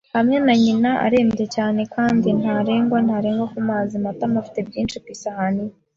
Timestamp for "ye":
5.67-5.73